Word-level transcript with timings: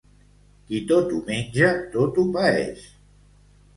Qui 0.69 0.79
tot 0.93 1.13
ho 1.17 1.21
menja 1.29 1.69
tot 1.97 2.19
ho 2.23 2.27
paeix. 2.39 2.89